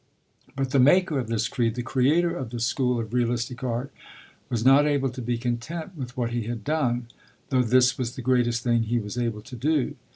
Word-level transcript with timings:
But 0.55 0.71
the 0.71 0.79
maker 0.79 1.19
of 1.19 1.27
this 1.27 1.47
creed, 1.47 1.75
the 1.75 1.83
creator 1.83 2.35
of 2.35 2.49
this 2.49 2.65
school 2.65 2.99
of 2.99 3.13
realistic 3.13 3.63
art, 3.63 3.91
was 4.49 4.65
not 4.65 4.87
able 4.87 5.09
to 5.09 5.21
be 5.21 5.37
content 5.37 5.95
with 5.95 6.17
what 6.17 6.31
he 6.31 6.45
had 6.47 6.63
done, 6.63 7.05
though 7.49 7.61
this 7.61 7.99
was 7.99 8.15
the 8.15 8.23
greatest 8.23 8.63
thing 8.63 8.81
he 8.81 8.97
was 8.97 9.15
able 9.15 9.41
to 9.41 9.55
do. 9.55 9.95